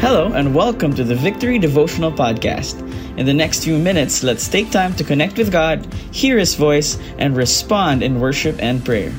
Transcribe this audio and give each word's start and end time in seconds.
Hello, 0.00 0.32
and 0.32 0.54
welcome 0.54 0.94
to 0.94 1.02
the 1.02 1.16
Victory 1.16 1.58
Devotional 1.58 2.12
Podcast. 2.12 2.78
In 3.18 3.26
the 3.26 3.34
next 3.34 3.64
few 3.64 3.76
minutes, 3.76 4.22
let's 4.22 4.46
take 4.46 4.70
time 4.70 4.94
to 4.94 5.02
connect 5.02 5.36
with 5.36 5.50
God, 5.50 5.92
hear 6.12 6.38
His 6.38 6.54
voice, 6.54 6.96
and 7.18 7.36
respond 7.36 8.04
in 8.04 8.20
worship 8.20 8.62
and 8.62 8.84
prayer. 8.84 9.12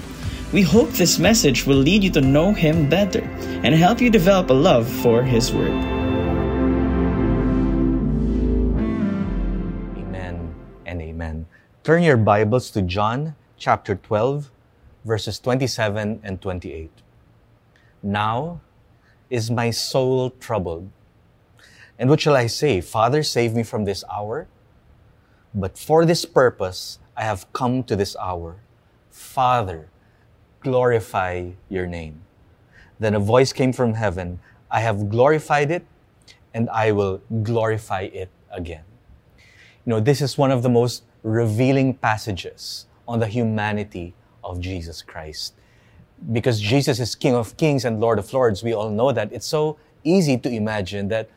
We 0.54 0.62
hope 0.62 0.92
this 0.92 1.20
message 1.20 1.66
will 1.66 1.76
lead 1.76 2.06
you 2.06 2.12
to 2.12 2.22
know 2.22 2.54
Him 2.54 2.88
better 2.88 3.20
and 3.20 3.76
help 3.76 4.00
you 4.00 4.10
develop 4.10 4.50
a 4.50 4.54
love 4.54 4.88
for 4.88 5.22
His 5.22 5.52
Word. 5.52 5.76
Amen 10.00 10.56
and 10.86 11.02
amen. 11.02 11.46
Turn 11.84 12.04
your 12.04 12.16
Bibles 12.16 12.72
to 12.72 12.82
John 12.82 13.36
chapter 13.58 13.96
12, 13.96 14.50
verses 15.04 15.40
27 15.40 16.22
and 16.24 16.42
28. 16.42 16.90
Now, 18.02 18.62
is 19.30 19.52
my 19.52 19.70
soul 19.70 20.32
troubled? 20.32 20.90
And 21.98 22.10
what 22.10 22.22
shall 22.22 22.36
I 22.36 22.48
say? 22.48 22.82
Father, 22.82 23.24
save 23.24 23.54
me 23.54 23.64
from 23.64 23.86
this 23.86 24.04
hour? 24.12 24.48
But 25.54 25.78
for 25.78 26.06
this 26.06 26.26
purpose 26.26 27.00
I 27.16 27.24
have 27.24 27.52
come 27.54 27.84
to 27.84 27.96
this 27.96 28.16
hour. 28.16 28.58
Father, 29.10 29.90
glorify 30.62 31.52
your 31.68 31.86
name. 31.86 32.22
Then 33.00 33.16
a 33.16 33.20
voice 33.20 33.52
came 33.54 33.74
from 33.74 33.94
heaven 33.94 34.40
I 34.72 34.82
have 34.82 35.10
glorified 35.10 35.72
it, 35.72 35.84
and 36.54 36.70
I 36.70 36.92
will 36.92 37.22
glorify 37.42 38.02
it 38.02 38.30
again. 38.52 38.84
You 39.86 39.92
know, 39.92 40.00
this 40.00 40.22
is 40.22 40.38
one 40.38 40.52
of 40.52 40.62
the 40.62 40.70
most 40.70 41.04
revealing 41.24 41.96
passages 41.96 42.86
on 43.08 43.20
the 43.20 43.28
humanity 43.28 44.14
of 44.44 44.60
Jesus 44.60 45.02
Christ 45.02 45.56
because 46.32 46.60
Jesus 46.60 47.00
is 47.00 47.16
King 47.16 47.36
of 47.36 47.56
Kings 47.58 47.86
and 47.86 48.00
Lord 48.00 48.20
of 48.20 48.32
Lords, 48.34 48.64
we 48.64 48.74
all 48.74 48.90
know 48.90 49.12
that. 49.12 49.32
It's 49.32 49.48
so 49.48 49.78
easy 50.04 50.38
to 50.38 50.50
imagine 50.50 51.08
that, 51.10 51.30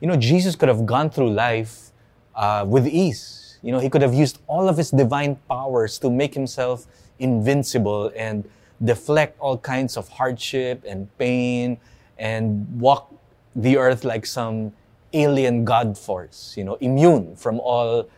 you 0.00 0.08
know, 0.08 0.16
Jesus 0.16 0.56
could 0.56 0.68
have 0.68 0.86
gone 0.86 1.10
through 1.10 1.30
life 1.30 1.90
uh, 2.34 2.64
with 2.66 2.86
ease. 2.86 3.58
You 3.62 3.72
know, 3.72 3.80
he 3.80 3.90
could 3.90 4.02
have 4.02 4.14
used 4.14 4.38
all 4.46 4.68
of 4.68 4.76
his 4.76 4.90
divine 4.90 5.36
powers 5.48 5.98
to 5.98 6.10
make 6.10 6.34
himself 6.34 6.86
invincible 7.18 8.12
and 8.16 8.48
deflect 8.84 9.38
all 9.40 9.58
kinds 9.58 9.96
of 9.96 10.08
hardship 10.08 10.84
and 10.86 11.08
pain 11.18 11.78
and 12.18 12.80
walk 12.80 13.12
the 13.56 13.76
earth 13.76 14.04
like 14.04 14.24
some 14.24 14.72
alien 15.12 15.64
God 15.64 15.98
force, 15.98 16.54
you 16.56 16.64
know, 16.64 16.74
immune 16.76 17.34
from 17.34 17.58
all 17.60 18.08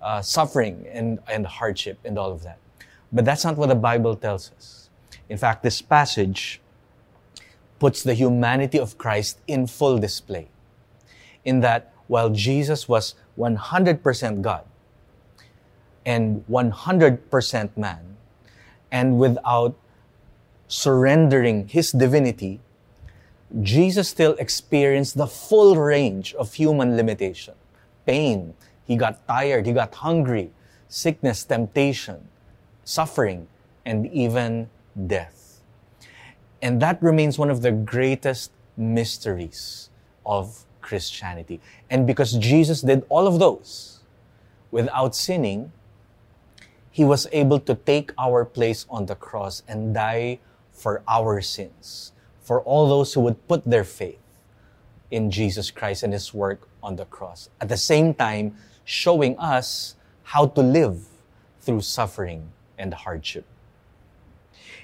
uh, 0.00 0.22
suffering 0.22 0.86
and, 0.90 1.18
and 1.28 1.46
hardship 1.46 1.98
and 2.04 2.18
all 2.18 2.32
of 2.32 2.42
that. 2.44 2.58
But 3.12 3.24
that's 3.24 3.44
not 3.44 3.56
what 3.56 3.68
the 3.68 3.74
Bible 3.74 4.16
tells 4.16 4.50
us. 4.56 4.87
In 5.28 5.38
fact, 5.38 5.62
this 5.62 5.82
passage 5.82 6.60
puts 7.78 8.02
the 8.02 8.14
humanity 8.14 8.78
of 8.78 8.98
Christ 8.98 9.38
in 9.46 9.66
full 9.66 9.98
display. 9.98 10.48
In 11.44 11.60
that, 11.60 11.92
while 12.06 12.30
Jesus 12.30 12.88
was 12.88 13.14
100% 13.38 14.42
God 14.42 14.64
and 16.04 16.44
100% 16.48 17.76
man, 17.76 18.16
and 18.90 19.18
without 19.18 19.76
surrendering 20.66 21.68
his 21.68 21.92
divinity, 21.92 22.60
Jesus 23.62 24.08
still 24.08 24.34
experienced 24.38 25.16
the 25.16 25.26
full 25.26 25.76
range 25.76 26.34
of 26.34 26.54
human 26.54 26.96
limitation 26.96 27.54
pain. 28.08 28.54
He 28.86 28.96
got 28.96 29.20
tired, 29.28 29.66
he 29.66 29.72
got 29.72 29.94
hungry, 29.94 30.50
sickness, 30.88 31.44
temptation, 31.44 32.28
suffering, 32.84 33.46
and 33.84 34.06
even 34.08 34.70
death. 35.06 35.60
And 36.60 36.82
that 36.82 37.02
remains 37.02 37.38
one 37.38 37.50
of 37.50 37.62
the 37.62 37.72
greatest 37.72 38.50
mysteries 38.76 39.90
of 40.26 40.64
Christianity. 40.80 41.60
And 41.90 42.06
because 42.06 42.32
Jesus 42.34 42.82
did 42.82 43.04
all 43.08 43.26
of 43.26 43.38
those 43.38 44.00
without 44.70 45.14
sinning, 45.14 45.72
he 46.90 47.04
was 47.04 47.28
able 47.32 47.60
to 47.60 47.74
take 47.74 48.12
our 48.18 48.44
place 48.44 48.86
on 48.90 49.06
the 49.06 49.14
cross 49.14 49.62
and 49.68 49.94
die 49.94 50.40
for 50.72 51.02
our 51.06 51.40
sins, 51.40 52.12
for 52.40 52.60
all 52.62 52.88
those 52.88 53.14
who 53.14 53.20
would 53.20 53.46
put 53.46 53.64
their 53.64 53.84
faith 53.84 54.18
in 55.10 55.30
Jesus 55.30 55.70
Christ 55.70 56.02
and 56.02 56.12
his 56.12 56.34
work 56.34 56.68
on 56.82 56.96
the 56.96 57.04
cross. 57.04 57.50
At 57.60 57.68
the 57.68 57.76
same 57.76 58.14
time, 58.14 58.56
showing 58.84 59.38
us 59.38 59.94
how 60.22 60.46
to 60.46 60.60
live 60.60 61.06
through 61.60 61.82
suffering 61.82 62.50
and 62.78 62.94
hardship. 62.94 63.44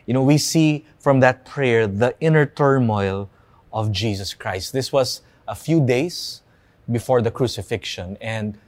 You 0.06 0.14
know, 0.14 0.22
we 0.22 0.38
see 0.38 0.84
from 0.98 1.20
that 1.20 1.44
prayer 1.44 1.86
the 1.86 2.14
inner 2.20 2.46
turmoil 2.46 3.30
of 3.72 3.90
Jesus 3.90 4.34
Christ. 4.34 4.72
This 4.72 4.92
was 4.92 5.22
a 5.48 5.54
few 5.54 5.84
days 5.84 6.42
before 6.90 7.22
the 7.22 7.30
crucifixion. 7.30 8.16
And 8.20 8.58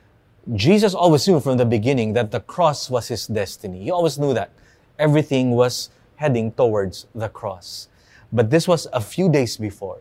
Jesus 0.54 0.94
always 0.94 1.26
knew 1.28 1.40
from 1.40 1.58
the 1.58 1.66
beginning 1.66 2.12
that 2.14 2.30
the 2.30 2.40
cross 2.40 2.88
was 2.88 3.08
his 3.08 3.26
destiny. 3.26 3.84
He 3.84 3.90
always 3.90 4.18
knew 4.18 4.32
that 4.34 4.50
everything 4.98 5.50
was 5.50 5.90
heading 6.16 6.52
towards 6.52 7.06
the 7.14 7.28
cross. 7.28 7.88
But 8.32 8.50
this 8.50 8.66
was 8.66 8.86
a 8.92 9.00
few 9.00 9.28
days 9.30 9.56
before. 9.56 9.98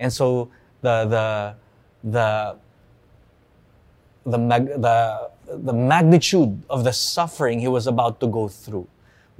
And 0.00 0.12
so 0.12 0.50
the, 0.80 1.04
the, 1.04 2.10
the, 2.10 2.56
the, 4.24 4.38
mag- 4.38 4.80
the, 4.80 5.30
the 5.46 5.72
magnitude 5.72 6.62
of 6.70 6.84
the 6.84 6.92
suffering 6.92 7.60
he 7.60 7.68
was 7.68 7.86
about 7.86 8.20
to 8.20 8.26
go 8.26 8.48
through 8.48 8.88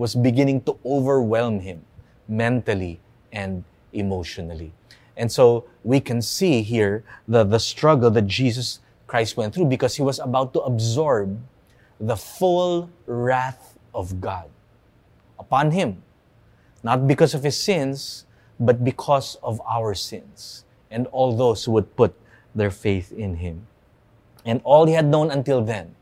was 0.03 0.19
beginning 0.19 0.59
to 0.67 0.75
overwhelm 0.85 1.61
him 1.63 1.87
mentally 2.27 2.99
and 3.31 3.63
emotionally. 3.93 4.75
And 5.17 5.31
so 5.31 5.71
we 5.85 6.01
can 6.01 6.21
see 6.21 6.63
here 6.63 7.05
the, 7.29 7.45
the 7.45 7.63
struggle 7.63 8.11
that 8.11 8.27
Jesus 8.27 8.81
Christ 9.07 9.37
went 9.37 9.55
through 9.55 9.67
because 9.67 9.95
he 9.95 10.03
was 10.03 10.19
about 10.19 10.55
to 10.55 10.61
absorb 10.67 11.39
the 12.01 12.17
full 12.17 12.91
wrath 13.07 13.79
of 13.95 14.21
God 14.21 14.51
upon 15.39 15.71
him. 15.71 16.03
Not 16.83 17.07
because 17.07 17.33
of 17.33 17.45
his 17.45 17.55
sins, 17.55 18.27
but 18.59 18.83
because 18.83 19.39
of 19.39 19.63
our 19.63 19.95
sins 19.95 20.65
and 20.91 21.07
all 21.15 21.37
those 21.37 21.65
who 21.65 21.71
would 21.79 21.95
put 21.95 22.11
their 22.57 22.73
faith 22.73 23.13
in 23.13 23.37
him. 23.37 23.69
And 24.45 24.61
all 24.65 24.87
he 24.87 24.95
had 24.95 25.07
known 25.07 25.31
until 25.31 25.63
then 25.63 25.95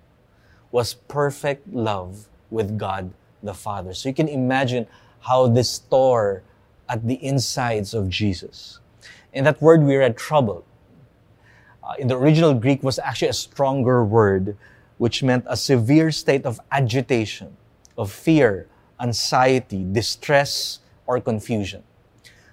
was 0.72 0.94
perfect 0.94 1.69
love 1.69 2.28
with 2.49 2.78
God 2.78 3.12
the 3.43 3.55
Father. 3.55 3.95
So 3.95 4.09
you 4.09 4.15
can 4.15 4.28
imagine 4.28 4.87
how 5.21 5.49
this 5.49 5.78
tore 5.78 6.43
at 6.89 7.06
the 7.06 7.23
insides 7.25 7.95
of 7.95 8.09
Jesus. 8.09 8.81
And 9.33 9.47
that 9.47 9.62
word 9.62 9.83
we 9.83 9.97
read, 9.97 10.17
trouble, 10.17 10.65
uh, 11.84 11.95
in 11.99 12.09
the 12.09 12.17
original 12.17 12.55
Greek 12.55 12.83
was 12.83 12.99
actually 12.99 13.28
a 13.28 13.33
stronger 13.33 14.05
word, 14.05 14.56
which 14.99 15.23
meant 15.23 15.45
a 15.49 15.56
severe 15.56 16.11
state 16.11 16.45
of 16.45 16.61
agitation, 16.71 17.56
of 17.97 18.11
fear, 18.11 18.67
anxiety, 19.01 19.87
distress, 19.91 20.81
or 21.07 21.21
confusion. 21.21 21.83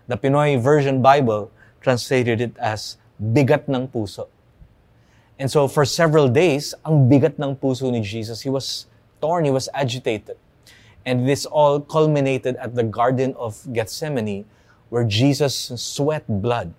The 0.07 0.17
Pinoy 0.17 0.61
version 0.61 1.01
Bible 1.01 1.51
translated 1.81 2.39
it 2.41 2.57
as 2.57 2.97
bigat 3.21 3.67
ng 3.67 3.87
puso. 3.87 4.27
And 5.37 5.51
so 5.51 5.67
for 5.67 5.85
several 5.85 6.29
days, 6.29 6.73
ang 6.85 7.09
bigat 7.09 7.37
ng 7.37 7.55
puso 7.57 7.91
ni 7.91 8.01
Jesus, 8.01 8.41
he 8.41 8.49
was 8.49 8.87
torn, 9.21 9.45
he 9.45 9.51
was 9.51 9.69
agitated. 9.73 10.37
And 11.07 11.23
this 11.23 11.45
all 11.45 11.79
culminated 11.79 12.57
at 12.57 12.75
the 12.75 12.83
Garden 12.83 13.33
of 13.39 13.63
Gethsemane, 13.71 14.43
where 14.89 15.05
Jesus 15.05 15.71
sweat 15.79 16.27
blood 16.27 16.73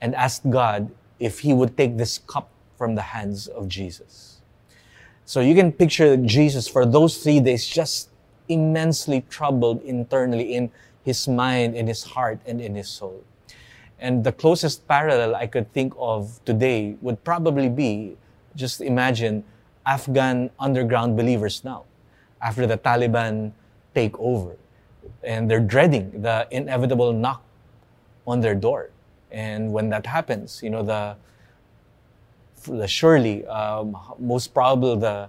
and 0.00 0.14
asked 0.14 0.48
God 0.48 0.88
if 1.20 1.40
he 1.40 1.52
would 1.52 1.76
take 1.76 1.98
this 1.98 2.16
cup 2.24 2.48
from 2.78 2.94
the 2.94 3.12
hands 3.12 3.46
of 3.46 3.68
Jesus. 3.68 4.40
So 5.26 5.40
you 5.44 5.54
can 5.54 5.72
picture 5.72 6.16
Jesus 6.16 6.66
for 6.66 6.86
those 6.86 7.22
three 7.22 7.38
days 7.38 7.68
just 7.68 8.08
immensely 8.48 9.24
troubled 9.28 9.82
internally 9.82 10.54
in 10.54 10.72
his 11.04 11.28
mind, 11.28 11.76
in 11.76 11.86
his 11.86 12.02
heart, 12.02 12.40
and 12.46 12.62
in 12.62 12.74
his 12.74 12.88
soul. 12.88 13.22
And 13.98 14.24
the 14.24 14.32
closest 14.32 14.88
parallel 14.88 15.36
I 15.36 15.46
could 15.48 15.70
think 15.74 15.92
of 15.98 16.40
today 16.46 16.96
would 17.02 17.22
probably 17.24 17.68
be 17.68 18.16
just 18.56 18.80
imagine 18.80 19.44
Afghan 19.84 20.48
underground 20.58 21.14
believers 21.14 21.62
now 21.62 21.84
after 22.44 22.66
the 22.66 22.76
Taliban 22.76 23.52
take 23.94 24.16
over. 24.20 24.54
And 25.24 25.50
they're 25.50 25.66
dreading 25.74 26.22
the 26.22 26.46
inevitable 26.50 27.12
knock 27.12 27.42
on 28.26 28.40
their 28.40 28.54
door. 28.54 28.90
And 29.32 29.72
when 29.72 29.88
that 29.88 30.06
happens, 30.06 30.62
you 30.62 30.70
know, 30.70 30.82
the, 30.82 31.16
the 32.66 32.86
surely, 32.86 33.46
um, 33.46 33.96
most 34.18 34.52
probably 34.52 35.00
the 35.00 35.28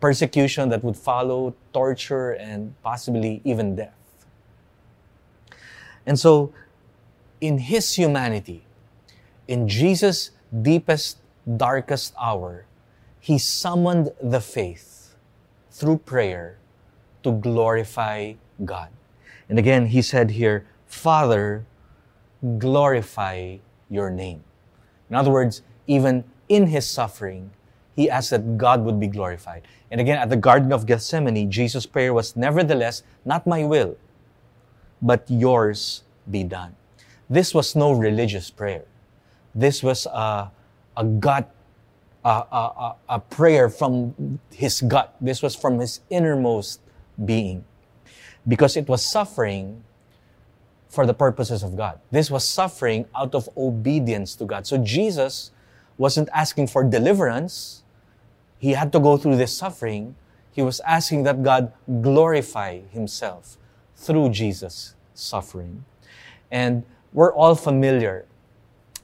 persecution 0.00 0.68
that 0.68 0.84
would 0.84 0.96
follow, 0.96 1.54
torture, 1.72 2.32
and 2.32 2.74
possibly 2.82 3.40
even 3.44 3.74
death. 3.74 3.94
And 6.06 6.18
so, 6.18 6.52
in 7.40 7.58
his 7.58 7.94
humanity, 7.94 8.64
in 9.48 9.68
Jesus' 9.68 10.30
deepest, 10.62 11.18
darkest 11.56 12.14
hour, 12.20 12.66
he 13.18 13.38
summoned 13.38 14.12
the 14.22 14.40
faith 14.40 14.89
through 15.70 15.98
prayer 15.98 16.58
to 17.22 17.32
glorify 17.32 18.34
God. 18.64 18.88
And 19.48 19.58
again, 19.58 19.86
he 19.86 20.02
said 20.02 20.32
here, 20.32 20.66
Father, 20.86 21.64
glorify 22.58 23.58
your 23.88 24.10
name. 24.10 24.42
In 25.08 25.16
other 25.16 25.30
words, 25.30 25.62
even 25.86 26.24
in 26.48 26.66
his 26.68 26.86
suffering, 26.86 27.50
he 27.94 28.08
asked 28.08 28.30
that 28.30 28.56
God 28.56 28.84
would 28.84 28.98
be 28.98 29.06
glorified. 29.06 29.66
And 29.90 30.00
again, 30.00 30.18
at 30.18 30.30
the 30.30 30.36
Garden 30.36 30.72
of 30.72 30.86
Gethsemane, 30.86 31.50
Jesus' 31.50 31.84
prayer 31.86 32.14
was, 32.14 32.36
Nevertheless, 32.36 33.02
not 33.24 33.46
my 33.46 33.64
will, 33.64 33.96
but 35.02 35.24
yours 35.28 36.02
be 36.30 36.44
done. 36.44 36.76
This 37.28 37.54
was 37.54 37.74
no 37.74 37.92
religious 37.92 38.50
prayer. 38.50 38.84
This 39.54 39.82
was 39.82 40.06
a, 40.06 40.50
a 40.96 41.04
gut, 41.04 41.50
a, 42.24 42.94
a, 43.08 43.20
prayer 43.20 43.68
from 43.68 44.38
his 44.52 44.80
gut. 44.82 45.14
This 45.20 45.42
was 45.42 45.56
from 45.56 45.78
his 45.78 46.00
innermost 46.10 46.80
being. 47.24 47.64
Because 48.46 48.76
it 48.76 48.88
was 48.88 49.04
suffering 49.04 49.84
for 50.88 51.06
the 51.06 51.14
purposes 51.14 51.62
of 51.62 51.76
God. 51.76 52.00
This 52.10 52.30
was 52.30 52.46
suffering 52.46 53.06
out 53.14 53.34
of 53.34 53.48
obedience 53.56 54.34
to 54.36 54.44
God. 54.44 54.66
So 54.66 54.76
Jesus 54.76 55.52
wasn't 55.96 56.28
asking 56.34 56.66
for 56.66 56.82
deliverance. 56.82 57.84
He 58.58 58.72
had 58.72 58.92
to 58.92 59.00
go 59.00 59.16
through 59.16 59.36
this 59.36 59.56
suffering. 59.56 60.16
He 60.52 60.62
was 60.62 60.80
asking 60.80 61.22
that 61.24 61.42
God 61.42 61.72
glorify 62.02 62.80
himself 62.90 63.56
through 63.96 64.30
Jesus' 64.30 64.94
suffering. 65.14 65.84
And 66.50 66.84
we're 67.12 67.32
all 67.32 67.54
familiar 67.54 68.26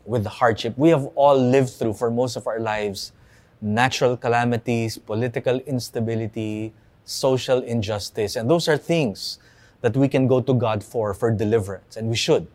with 0.07 0.25
the 0.25 0.31
hardship. 0.31 0.77
We 0.77 0.91
have 0.91 1.07
all 1.15 1.37
lived 1.37 1.71
through 1.71 1.95
for 1.95 2.11
most 2.11 2.37
of 2.37 2.47
our 2.47 2.61
lives 2.61 3.13
natural 3.61 4.17
calamities, 4.17 4.99
political 4.99 5.59
instability, 5.61 6.73
social 7.05 7.63
injustice. 7.63 8.37
And 8.37 8.51
those 8.51 8.69
are 8.69 8.77
things 8.77 9.39
that 9.81 9.97
we 9.97 10.09
can 10.09 10.27
go 10.27 10.41
to 10.41 10.55
God 10.55 10.83
for, 10.85 11.15
for 11.15 11.31
deliverance, 11.31 11.97
and 11.97 12.09
we 12.09 12.17
should. 12.17 12.47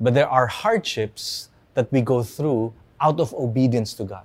But 0.00 0.14
there 0.14 0.28
are 0.28 0.46
hardships 0.46 1.48
that 1.74 1.90
we 1.92 2.00
go 2.00 2.22
through 2.22 2.72
out 3.00 3.20
of 3.20 3.32
obedience 3.34 3.94
to 3.94 4.04
God 4.04 4.24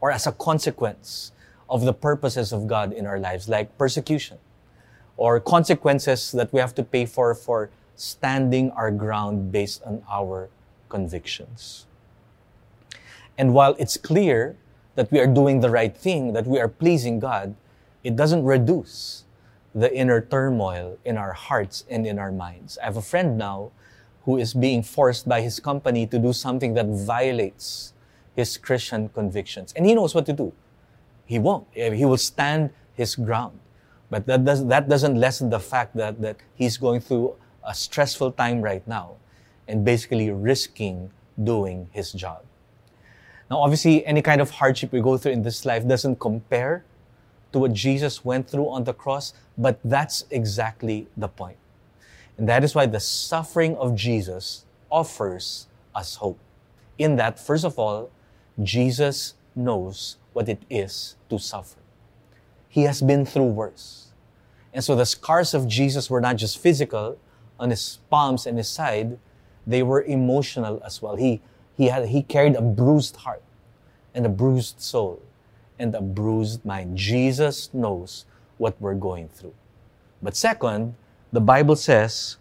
or 0.00 0.10
as 0.10 0.26
a 0.26 0.32
consequence 0.32 1.32
of 1.68 1.84
the 1.84 1.92
purposes 1.92 2.52
of 2.52 2.66
God 2.66 2.92
in 2.92 3.06
our 3.06 3.18
lives, 3.18 3.48
like 3.48 3.76
persecution 3.78 4.38
or 5.16 5.40
consequences 5.40 6.32
that 6.32 6.52
we 6.52 6.60
have 6.60 6.74
to 6.74 6.82
pay 6.82 7.06
for 7.06 7.34
for 7.34 7.70
standing 7.96 8.70
our 8.72 8.90
ground 8.90 9.52
based 9.52 9.82
on 9.84 10.02
our 10.10 10.48
convictions. 10.94 11.86
And 13.36 13.52
while 13.52 13.74
it's 13.82 13.96
clear 13.96 14.56
that 14.94 15.10
we 15.10 15.18
are 15.18 15.26
doing 15.26 15.58
the 15.58 15.70
right 15.70 15.96
thing, 16.06 16.32
that 16.34 16.46
we 16.46 16.60
are 16.60 16.68
pleasing 16.68 17.18
God, 17.18 17.56
it 18.04 18.14
doesn't 18.14 18.44
reduce 18.44 19.24
the 19.74 19.90
inner 19.92 20.20
turmoil 20.20 20.96
in 21.04 21.18
our 21.18 21.32
hearts 21.32 21.84
and 21.90 22.06
in 22.06 22.16
our 22.20 22.30
minds. 22.30 22.78
I 22.78 22.84
have 22.84 22.96
a 22.96 23.02
friend 23.02 23.36
now 23.36 23.72
who 24.24 24.38
is 24.38 24.54
being 24.54 24.84
forced 24.84 25.28
by 25.28 25.40
his 25.40 25.58
company 25.58 26.06
to 26.06 26.18
do 26.18 26.32
something 26.32 26.74
that 26.74 26.86
violates 26.86 27.92
his 28.36 28.56
Christian 28.56 29.08
convictions. 29.08 29.72
And 29.74 29.84
he 29.84 29.94
knows 29.94 30.14
what 30.14 30.26
to 30.26 30.32
do. 30.32 30.52
He 31.26 31.40
won't. 31.40 31.66
Eh, 31.74 31.90
he 31.94 32.04
will 32.04 32.22
stand 32.32 32.70
his 32.94 33.16
ground. 33.16 33.58
But 34.10 34.26
that, 34.26 34.44
does, 34.44 34.64
that 34.66 34.88
doesn't 34.88 35.16
lessen 35.18 35.50
the 35.50 35.58
fact 35.58 35.96
that, 35.96 36.20
that 36.22 36.36
he's 36.54 36.76
going 36.76 37.00
through 37.00 37.34
a 37.66 37.74
stressful 37.74 38.30
time 38.32 38.62
right 38.62 38.86
now 38.86 39.16
and 39.68 39.84
basically 39.84 40.30
risking 40.30 41.10
doing 41.42 41.88
his 41.92 42.12
job. 42.12 42.42
Now, 43.50 43.58
obviously, 43.58 44.04
any 44.06 44.22
kind 44.22 44.40
of 44.40 44.50
hardship 44.50 44.92
we 44.92 45.00
go 45.00 45.16
through 45.18 45.32
in 45.32 45.42
this 45.42 45.64
life 45.64 45.86
doesn't 45.86 46.18
compare 46.18 46.84
to 47.52 47.58
what 47.58 47.72
Jesus 47.72 48.24
went 48.24 48.48
through 48.48 48.68
on 48.68 48.84
the 48.84 48.94
cross, 48.94 49.32
but 49.56 49.78
that's 49.84 50.24
exactly 50.30 51.06
the 51.16 51.28
point. 51.28 51.58
And 52.36 52.48
that 52.48 52.64
is 52.64 52.74
why 52.74 52.86
the 52.86 53.00
suffering 53.00 53.76
of 53.76 53.94
Jesus 53.94 54.64
offers 54.90 55.68
us 55.94 56.16
hope. 56.16 56.38
In 56.98 57.16
that, 57.16 57.38
first 57.38 57.64
of 57.64 57.78
all, 57.78 58.10
Jesus 58.62 59.34
knows 59.54 60.16
what 60.32 60.48
it 60.48 60.62
is 60.68 61.16
to 61.30 61.38
suffer. 61.38 61.78
He 62.68 62.82
has 62.82 63.00
been 63.00 63.24
through 63.24 63.44
worse. 63.44 64.08
And 64.72 64.82
so 64.82 64.96
the 64.96 65.06
scars 65.06 65.54
of 65.54 65.68
Jesus 65.68 66.10
were 66.10 66.20
not 66.20 66.36
just 66.36 66.58
physical 66.58 67.18
on 67.60 67.70
his 67.70 68.00
palms 68.10 68.46
and 68.46 68.58
his 68.58 68.68
side, 68.68 69.16
they 69.66 69.82
were 69.82 70.02
emotional 70.02 70.82
as 70.84 71.00
well. 71.00 71.16
He, 71.16 71.40
he, 71.76 71.86
had, 71.88 72.08
he 72.08 72.22
carried 72.22 72.54
a 72.56 72.62
bruised 72.62 73.16
heart 73.16 73.42
and 74.14 74.26
a 74.26 74.28
bruised 74.28 74.80
soul 74.80 75.22
and 75.78 75.94
a 75.94 76.00
bruised 76.00 76.64
mind. 76.64 76.96
Jesus 76.96 77.72
knows 77.72 78.26
what 78.58 78.80
we're 78.80 78.94
going 78.94 79.28
through. 79.28 79.54
But 80.22 80.36
second, 80.36 80.94
the 81.32 81.40
Bible 81.40 81.76
says 81.76 82.36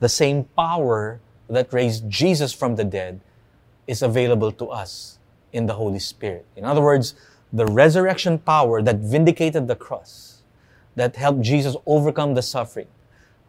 the 0.00 0.08
same 0.08 0.44
power 0.56 1.20
that 1.48 1.72
raised 1.72 2.08
Jesus 2.08 2.52
from 2.52 2.76
the 2.76 2.84
dead 2.84 3.20
is 3.86 4.02
available 4.02 4.52
to 4.52 4.66
us 4.68 5.18
in 5.52 5.66
the 5.66 5.74
Holy 5.74 5.98
Spirit. 5.98 6.46
In 6.56 6.64
other 6.64 6.80
words, 6.80 7.14
the 7.52 7.66
resurrection 7.66 8.38
power 8.38 8.80
that 8.82 8.96
vindicated 8.96 9.68
the 9.68 9.76
cross, 9.76 10.42
that 10.96 11.16
helped 11.16 11.42
Jesus 11.42 11.76
overcome 11.86 12.34
the 12.34 12.42
suffering, 12.42 12.88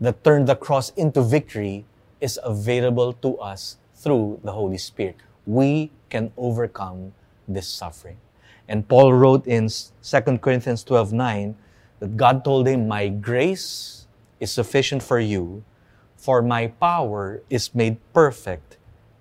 that 0.01 0.23
turned 0.23 0.47
the 0.47 0.56
cross 0.56 0.89
into 0.91 1.21
victory, 1.21 1.85
is 2.23 2.39
available 2.41 3.11
to 3.11 3.37
us 3.37 3.75
through 3.93 4.39
the 4.43 4.53
Holy 4.53 4.77
Spirit. 4.77 5.17
We 5.45 5.91
can 6.09 6.31
overcome 6.37 7.11
this 7.47 7.67
suffering. 7.67 8.17
And 8.69 8.87
Paul 8.87 9.13
wrote 9.13 9.45
in 9.45 9.67
2 9.67 9.91
Corinthians 10.39 10.85
12 10.85 11.11
9 11.11 11.55
that 11.99 12.15
God 12.15 12.45
told 12.45 12.65
him, 12.65 12.87
My 12.87 13.09
grace 13.09 14.07
is 14.39 14.51
sufficient 14.53 15.03
for 15.03 15.19
you, 15.19 15.63
for 16.15 16.41
my 16.41 16.67
power 16.67 17.43
is 17.49 17.75
made 17.75 17.99
perfect 18.13 18.77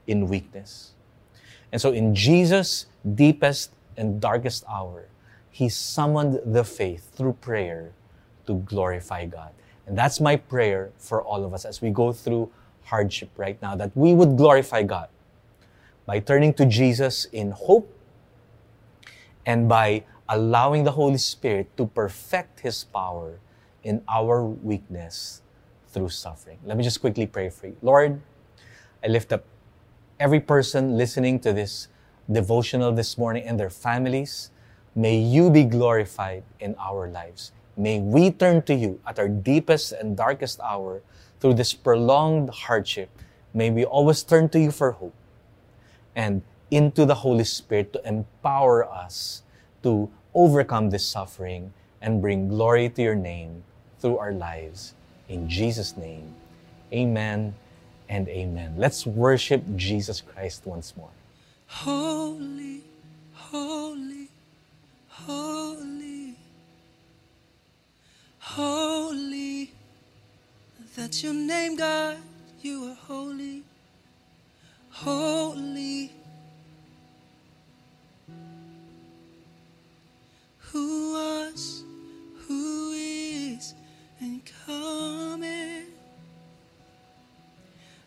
in 0.06 0.28
weakness. 0.28 0.94
And 1.72 1.80
so, 1.80 1.90
in 1.90 2.14
Jesus' 2.14 2.86
deepest 3.02 3.72
and 3.96 4.20
darkest 4.20 4.62
hour, 4.70 5.08
he 5.50 5.68
summoned 5.68 6.38
the 6.46 6.62
faith 6.62 7.10
through 7.14 7.34
prayer 7.42 7.90
to 8.46 8.62
glorify 8.62 9.26
God. 9.26 9.50
And 9.86 9.98
that's 9.98 10.20
my 10.20 10.36
prayer 10.36 10.92
for 10.98 11.20
all 11.20 11.44
of 11.44 11.52
us 11.52 11.64
as 11.64 11.82
we 11.82 11.90
go 11.90 12.12
through 12.12 12.50
hardship 12.84 13.30
right 13.36 13.60
now, 13.62 13.76
that 13.76 13.96
we 13.96 14.14
would 14.14 14.36
glorify 14.36 14.82
God 14.82 15.08
by 16.06 16.18
turning 16.18 16.52
to 16.54 16.66
Jesus 16.66 17.26
in 17.26 17.52
hope 17.52 17.92
and 19.46 19.68
by 19.68 20.04
allowing 20.28 20.84
the 20.84 20.92
Holy 20.92 21.18
Spirit 21.18 21.76
to 21.76 21.86
perfect 21.86 22.60
His 22.60 22.84
power 22.84 23.38
in 23.82 24.02
our 24.08 24.44
weakness 24.44 25.42
through 25.88 26.08
suffering. 26.08 26.58
Let 26.64 26.76
me 26.76 26.84
just 26.84 27.00
quickly 27.00 27.26
pray 27.26 27.50
for 27.50 27.66
you. 27.66 27.76
Lord, 27.82 28.20
I 29.04 29.08
lift 29.08 29.32
up 29.32 29.44
every 30.18 30.40
person 30.40 30.96
listening 30.96 31.40
to 31.40 31.52
this 31.52 31.88
devotional 32.30 32.92
this 32.92 33.18
morning 33.18 33.44
and 33.44 33.58
their 33.58 33.70
families. 33.70 34.50
May 34.94 35.18
you 35.18 35.50
be 35.50 35.64
glorified 35.64 36.44
in 36.60 36.76
our 36.78 37.08
lives. 37.08 37.52
May 37.76 38.00
we 38.00 38.30
turn 38.30 38.62
to 38.62 38.74
you 38.74 39.00
at 39.06 39.18
our 39.18 39.28
deepest 39.28 39.92
and 39.92 40.16
darkest 40.16 40.60
hour 40.60 41.02
through 41.42 41.54
this 41.54 41.74
prolonged 41.74 42.48
hardship. 42.50 43.10
May 43.52 43.68
we 43.70 43.84
always 43.84 44.22
turn 44.22 44.48
to 44.50 44.60
you 44.60 44.70
for 44.70 44.92
hope. 44.92 45.12
And 46.14 46.42
into 46.70 47.04
the 47.04 47.16
Holy 47.16 47.44
Spirit 47.44 47.92
to 47.92 48.08
empower 48.08 48.88
us 48.88 49.42
to 49.82 50.08
overcome 50.34 50.90
this 50.90 51.04
suffering 51.04 51.74
and 52.00 52.22
bring 52.22 52.48
glory 52.48 52.88
to 52.88 53.02
your 53.02 53.16
name 53.16 53.64
through 53.98 54.18
our 54.18 54.32
lives. 54.32 54.94
In 55.28 55.48
Jesus' 55.48 55.96
name, 55.96 56.32
amen 56.92 57.54
and 58.08 58.28
amen. 58.28 58.74
Let's 58.78 59.04
worship 59.04 59.62
Jesus 59.74 60.20
Christ 60.20 60.64
once 60.64 60.96
more. 60.96 61.10
Holy, 61.66 62.21
That's 71.12 71.24
your 71.24 71.34
name, 71.34 71.76
God. 71.76 72.16
You 72.62 72.86
are 72.86 72.94
holy, 72.94 73.64
holy. 74.88 76.10
who 80.58 81.12
was, 81.12 81.84
who 82.48 82.92
is, 82.92 83.74
and 84.20 84.40
coming. 84.64 85.84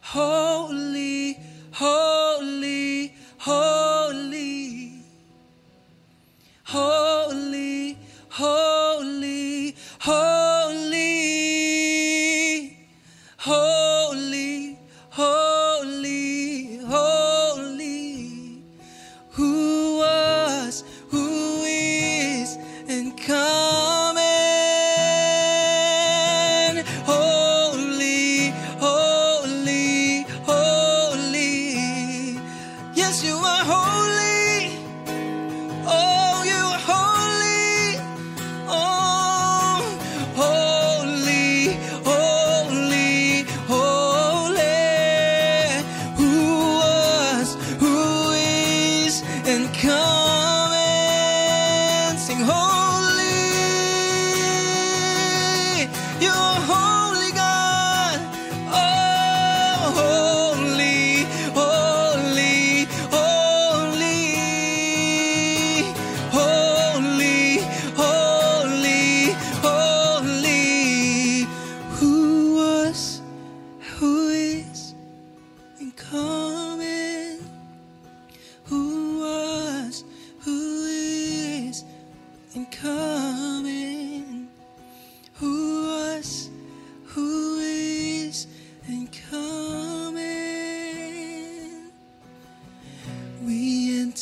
Holy, 0.01 0.44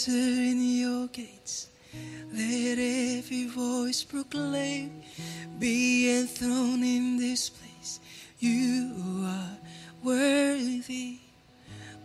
in 0.07 0.61
your 0.61 1.07
gates. 1.07 1.69
Let 2.31 2.79
every 2.79 3.47
voice 3.47 4.03
proclaim, 4.03 5.01
be 5.59 6.19
enthroned 6.19 6.83
in 6.83 7.17
this 7.17 7.49
place. 7.49 7.99
You 8.39 8.91
are 9.25 9.57
worthy. 10.03 11.19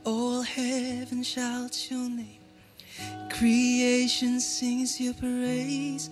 All 0.04 0.42
heaven 0.42 1.22
shouts 1.22 1.90
your 1.90 2.08
name. 2.08 2.40
Creation 3.30 4.40
sings 4.40 5.00
your 5.00 5.14
praise. 5.14 6.10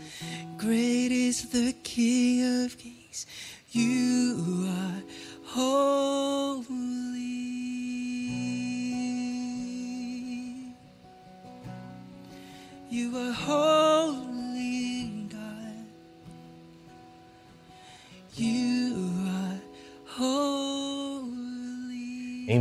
Great 0.57 1.13
is 1.13 1.49
the 1.51 1.73
King 1.83 2.65
of 2.65 2.79
Kings. 2.79 2.96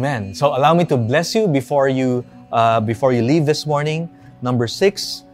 Amen. 0.05 0.35
So 0.35 0.53
allow 0.53 0.75
me 0.75 0.85
to 0.85 0.97
bless 0.97 1.33
you 1.33 1.47
before 1.47 1.89
you 1.89 2.21
uh, 2.53 2.77
before 2.77 3.09
you 3.09 3.25
leave 3.25 3.50
this 3.50 3.65
morning. 3.65 4.05
Number 4.45 4.69
six, 4.69 5.25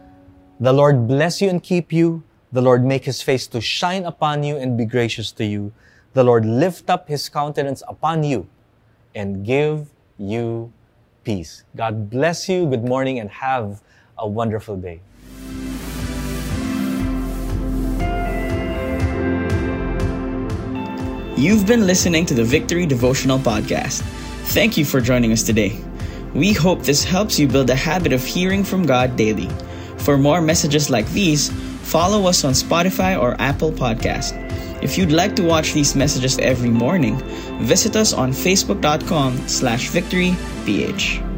the 0.60 0.72
Lord 0.72 1.06
bless 1.06 1.42
you 1.42 1.52
and 1.52 1.62
keep 1.62 1.92
you. 1.92 2.24
The 2.56 2.62
Lord 2.62 2.80
make 2.80 3.04
his 3.04 3.20
face 3.20 3.46
to 3.48 3.60
shine 3.60 4.08
upon 4.08 4.40
you 4.42 4.56
and 4.56 4.78
be 4.78 4.88
gracious 4.88 5.30
to 5.32 5.44
you. 5.44 5.76
The 6.14 6.24
Lord 6.24 6.46
lift 6.48 6.88
up 6.88 7.06
his 7.06 7.28
countenance 7.28 7.82
upon 7.86 8.24
you 8.24 8.48
and 9.14 9.44
give 9.44 9.92
you 10.16 10.72
peace. 11.22 11.64
God 11.76 12.08
bless 12.08 12.48
you. 12.48 12.64
Good 12.64 12.88
morning 12.88 13.20
and 13.20 13.28
have 13.28 13.84
a 14.16 14.26
wonderful 14.26 14.80
day. 14.80 15.04
You've 21.36 21.66
been 21.66 21.84
listening 21.84 22.24
to 22.24 22.32
the 22.32 22.44
Victory 22.44 22.86
Devotional 22.86 23.38
Podcast. 23.38 24.00
Thank 24.44 24.76
you 24.76 24.84
for 24.84 25.00
joining 25.00 25.32
us 25.32 25.42
today. 25.42 25.78
We 26.34 26.52
hope 26.52 26.82
this 26.82 27.04
helps 27.04 27.38
you 27.38 27.48
build 27.48 27.70
a 27.70 27.74
habit 27.74 28.12
of 28.12 28.24
hearing 28.24 28.64
from 28.64 28.86
God 28.86 29.16
daily. 29.16 29.48
For 29.98 30.16
more 30.18 30.40
messages 30.40 30.90
like 30.90 31.08
these, 31.10 31.50
follow 31.82 32.26
us 32.26 32.44
on 32.44 32.52
Spotify 32.52 33.20
or 33.20 33.36
Apple 33.40 33.72
Podcast. 33.72 34.38
If 34.82 34.98
you'd 34.98 35.12
like 35.12 35.36
to 35.36 35.44
watch 35.44 35.72
these 35.72 35.94
messages 35.94 36.38
every 36.38 36.70
morning, 36.70 37.16
visit 37.60 37.96
us 37.96 38.12
on 38.12 38.32
facebook.com 38.32 39.46
slash 39.46 39.90
victoryph. 39.90 41.31